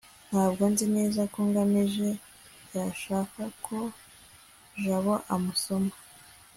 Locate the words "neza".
0.95-1.21